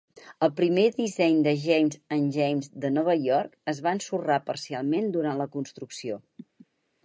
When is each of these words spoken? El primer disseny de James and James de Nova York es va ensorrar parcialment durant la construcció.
El 0.45 0.51
primer 0.59 0.85
disseny 0.95 1.43
de 1.47 1.53
James 1.65 1.97
and 2.17 2.33
James 2.39 2.71
de 2.87 2.91
Nova 2.95 3.17
York 3.27 3.55
es 3.75 3.85
va 3.89 3.95
ensorrar 3.99 4.41
parcialment 4.51 5.15
durant 5.19 5.41
la 5.43 5.51
construcció. 5.59 6.23